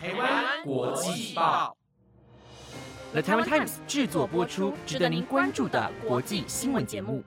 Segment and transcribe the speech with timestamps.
[0.00, 1.76] 台湾国际报
[3.10, 7.24] ，The Taiwan Times 制作播出，值得您关注的国际新闻节目。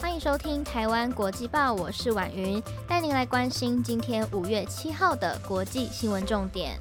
[0.00, 6.76] 欢迎收听台湾国际报，我是婉云，带您来关心今天五月七号的国际新闻重点。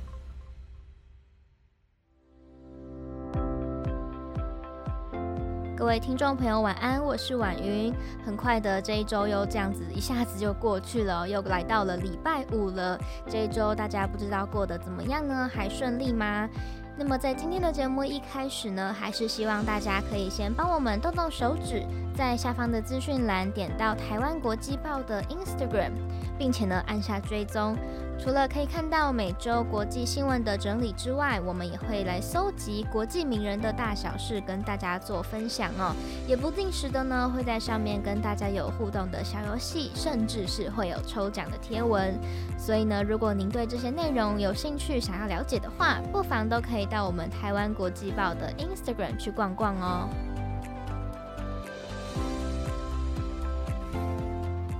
[5.77, 7.93] 各位听众朋友，晚安，我是婉云。
[8.25, 12.99] 很快的这一周又这样子一下子就过去了，又来到了礼拜五了。
[13.29, 15.47] 这一周大家不知道过得怎么样呢？
[15.54, 16.49] 还顺利吗？
[16.97, 21.85] 那么在今天的节目一开始呢，还是希望大家可以先帮我们动动手指，
[22.15, 25.91] 在下方的资讯栏点到台湾国际报的 Instagram，
[26.39, 27.77] 并且呢按下追踪。
[28.19, 35.95] 除了可以看到每周国际新闻的整理之外，我们也会来搜集国际名人的大小事，跟大家做分享哦。
[36.27, 42.19] 也不定时的呢，会在上面跟大家有互动的小游戏，甚至是会有抽奖的贴文。
[42.57, 50.09] 所以呢，如果您对这些内容有兴趣，想要了解的话，不妨都可以到我们台湾国际报的 Instagram 去逛逛哦。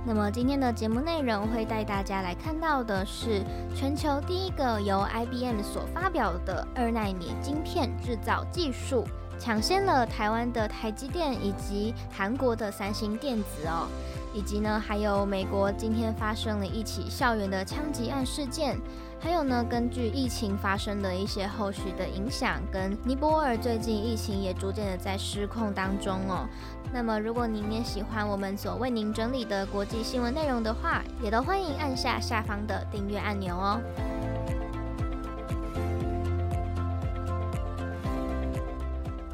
[0.08, 3.44] 那么今天的节目内容会带大家来看到的是
[3.76, 9.04] 全球第一个由 IBM 所发表的二纳米晶片制造技术，
[9.38, 13.86] 抢先了台湾的台积电以及韩国的三星电子哦，
[14.32, 18.78] 以及呢还有美国今天发生了一起校园的枪击案事件，
[19.20, 26.48] 还有呢根据疫情发生的一些后续的影响，跟尼泊尔最近疫情也逐渐的在失控当中哦。
[26.92, 33.80] 那么，如果您也喜欢我们所为您整理的国际新闻内容的话，也都欢迎按下下方的订阅按钮哦。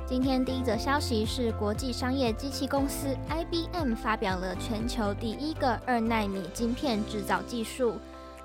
[0.07, 7.99] 今天第一则消息是，国际商业机器公司 IBM 发表了全球第一个二纳米晶片制造技术。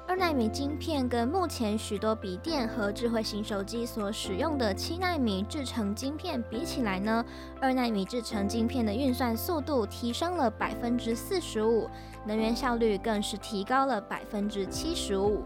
[0.09, 7.23] 二纳米晶片跟目前许多笔电和智慧型手机所使用的七纳米制成晶片比起来呢，
[7.61, 11.87] 二纳米制成晶片的运算速度提升了百分之四十五，
[12.25, 15.43] 能源效率更是提高了百分之七十五。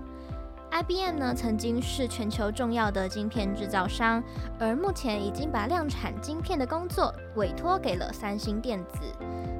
[0.74, 4.24] IBM 呢曾经是全球重要的晶片制造商，
[4.60, 8.98] 而目前已经把量产晶片的工作委托给了三星电子。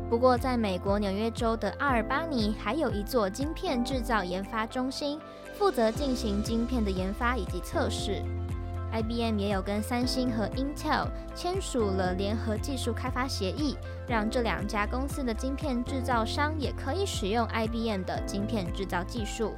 [0.10, 5.20] 不过，在美国纽约州的阿尔巴尼，还有一座晶片制造研发中心，
[5.54, 8.24] 负责进行晶片的研发以及测试。
[8.92, 19.54] IBM 也有跟三星和 Intel 签署了联合技术开发协议，让这两家公司的晶片制造商也可以使用 IBM 的晶片制造技术。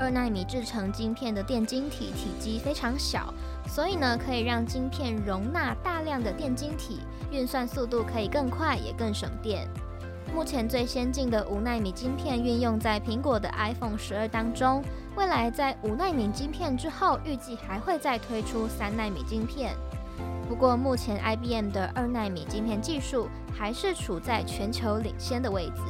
[0.00, 3.32] 二纳米制成晶片的电晶体体积非常小，
[3.66, 7.00] 所以呢，可以让晶片容纳大量的电晶体，
[7.30, 9.68] 运算速度可以更快，也更省电。
[10.34, 14.82] 目前最先进的五纳米晶片运用在苹果的 iPhone 十二当中，
[15.14, 19.76] 未来在五纳米晶片之后，预计还会再推出三纳米晶片。
[20.48, 25.82] 不过，目前 IBM 的二纳米晶片技术还是处在全球领先的位置。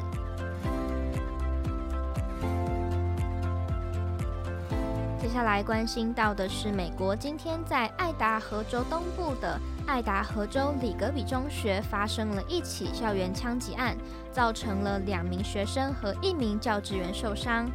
[5.35, 13.97] 下来关心到的是，美国今天在爱达荷州东部的爱达荷州里格比中学发生了一起校园枪击案，
[14.31, 17.69] 造成了两名学生和一名教职员受伤。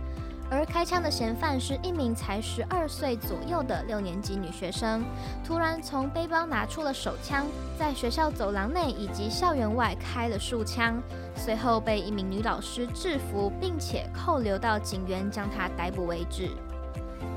[0.50, 5.04] 而开枪的嫌犯是一名才十二岁左右的六年级女学生，
[5.46, 7.46] 突然从背包拿出了手枪，
[7.78, 10.98] 在学校走廊内以及校园外开了数枪，
[11.36, 16.52] 随后被一名女老师制服，并且扣留到警员将她逮捕为止。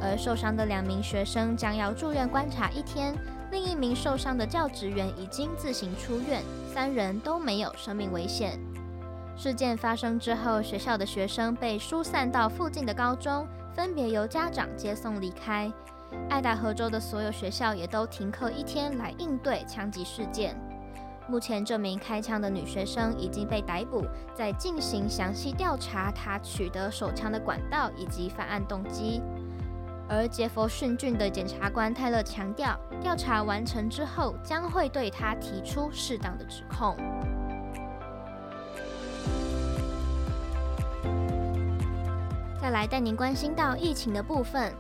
[0.01, 3.15] 而受伤的两名学生将要住院观察一天，
[3.51, 8.59] 另一名受伤的教职员已经自行出院，三人都没有生命危险。
[9.37, 15.73] 事件发生之后，学校的学生被疏散到附近的高中，分别由家长接送离开。
[16.29, 20.55] 爱达荷州的所有学校也都停课一天来应对枪击事件。
[21.27, 24.05] 目前，这名开枪的女学生已经被逮捕，
[24.35, 29.23] 在进行详细调查，她取得手枪的管道以及犯案动机。
[30.13, 36.95] 而杰佛逊郡的检察官泰勒强调，调查完成之后将会对他提出适当的指控。
[42.61, 44.71] 再来带您关心到疫情的部分，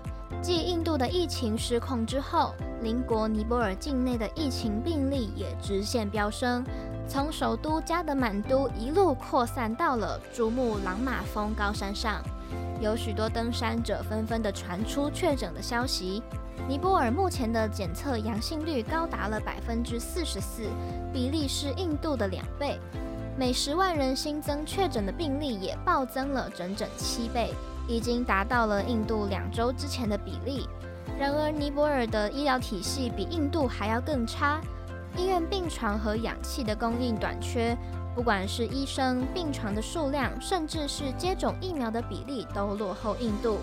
[0.42, 6.62] 继印度的疫情失控之后，邻国尼泊尔境内的疫情病例也直线飙升，
[7.08, 12.22] 从首都加德满都一路扩散到了珠穆朗玛峰高山上。
[12.80, 16.22] 有许多登山者纷纷的传出确诊的消息。
[16.68, 20.62] 尼泊尔目前的检测阳性率高达了百分之四十四，
[21.12, 22.78] 比例是印度的两倍。
[23.36, 27.52] 每十万人新增确诊的病例也暴增了整整七倍，
[27.88, 30.68] 已经达到了印度两周之前的比例。
[31.18, 34.60] 然而，尼泊尔的医疗体系比印度还要更差，
[35.16, 37.76] 医院病床和氧气的供应短缺，
[38.14, 43.58] 不管是医生、病床的数量，甚至是接种疫苗的比例，都落后印度。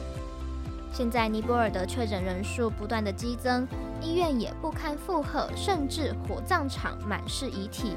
[0.92, 3.68] 现在，尼泊尔的确诊人数不断的激增，
[4.02, 7.94] 医院也不堪负荷，甚至火葬场满是遗体。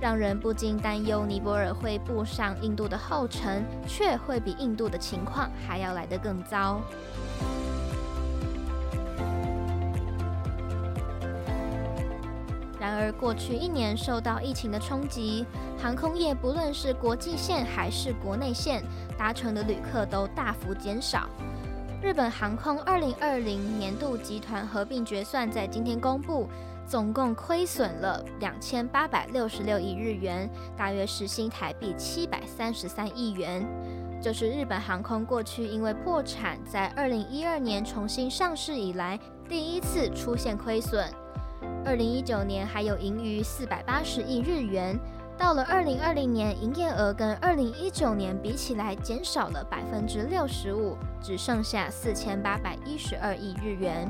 [0.00, 6.80] 让人不禁担忧，尼泊尔会步上印度的后尘，却会比印度的情况还要来得更糟。
[12.88, 15.44] 然而，过去一年受到疫情的冲击，
[15.78, 18.82] 航空业不论是国际线还是国内线，
[19.18, 21.28] 搭乘的旅客都大幅减少。
[22.02, 26.48] 日本航空二零二零年度集团合并决算在今天公布。
[26.86, 33.62] 总共亏损了两千八百六十六亿日元，大约是新台币七百三十三亿元。
[34.22, 41.06] 就是日本航空过去因为破产，在二零一二年重新上市以来第一次出现亏损。
[41.88, 45.00] 二零一九年还有盈余四百八十亿日元，
[45.38, 54.06] 到了二零二零年，营业额跟二零一九年比起来减少了百分之六十五，只剩下四千八百一十二亿日元。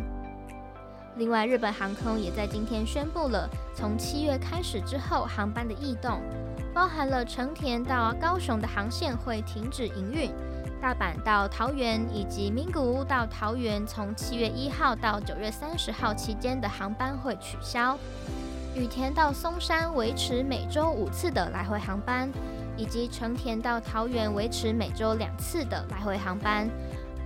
[1.19, 6.21] 另外，日本航空也在今天宣布了，从七月开始之后，航班的异动，
[6.75, 10.33] 包含了成田到高雄的航线会停止营运，
[10.81, 17.99] 大阪到桃园以及名古屋到桃园，从七月一号到九月三十号期间的航班会取消，
[18.75, 22.31] 羽田到松山维持每周五次的来回航班，
[22.77, 26.69] 以及成田到桃园维持每周两次的来回航班。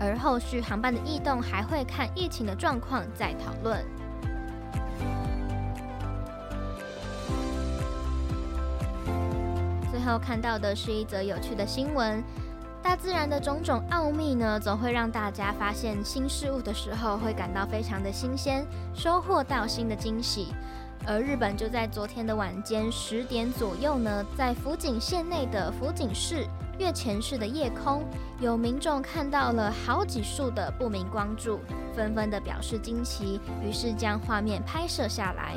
[0.01, 3.85] 而后续航班的异动还会看疫情的状况再讨论。
[9.91, 12.25] 最后看到的是一则有趣的新闻：
[12.83, 20.49] 大自然的种种奥秘呢，总会让大家发现新事物的时候会感到非常的新鲜，收获到新的惊喜。
[21.07, 26.47] 而日本就在昨天的晚间十点左右呢，在福井县内的福井市。
[26.79, 28.03] 月前市的夜空，
[28.41, 31.61] 有民众看到了好几束的不明光柱，
[31.95, 35.57] 纷纷的表示惊奇，于是将画面拍摄下来。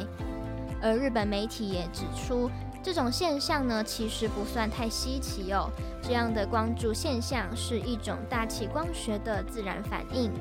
[0.81, 2.51] 而日本媒体也指出，
[2.85, 5.71] 这种现象呢，其实不算太稀奇哦。
[6.03, 10.31] 这样的光柱现象是一种大气光学的自然反应。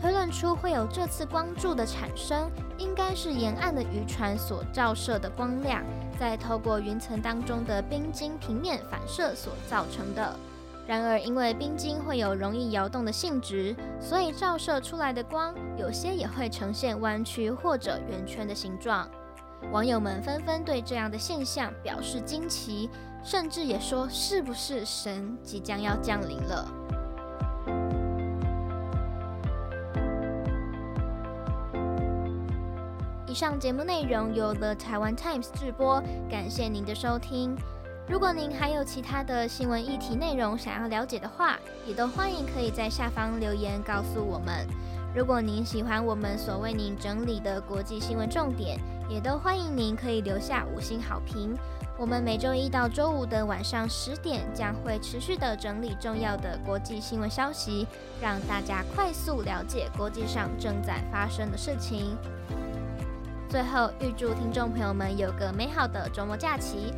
[0.00, 5.84] 推论出会有这次光柱的产生，应该是沿岸的渔船所照射的光亮，
[6.18, 10.34] 在透过云层当中的冰晶平面反射所造成的。
[10.88, 19.08] 然而，因为冰晶会有容易摇动的性质，所以照射出来的光有些也会呈现弯曲或者圆圈的形状。
[19.70, 22.90] 网友们纷纷对这样的现象表示惊奇，
[23.22, 26.68] 甚至也说是不是神即将要降临了。
[33.26, 37.56] 以上节目内容由 The Taiwan Times 制播，感谢您的收听。
[38.06, 44.66] 如果您还有其他的新闻议题内容想要了解的话，也都欢迎可以在下方留言告诉我们。
[45.14, 48.78] 如果您喜欢我们所为您整理的国际新闻重点，
[49.08, 51.56] 也都欢迎您可以留下五星好评。
[51.98, 57.86] 我们每周一到周五的晚上十点将会持续的整理重要的国际新闻消息，
[58.20, 62.16] 让大家快速了解国际上正在发生的事情。
[63.48, 66.92] 最后，预祝听众朋友们有个美好的周末假期。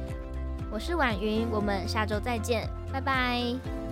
[0.71, 3.84] 我是婉云，我们下周再见，拜拜。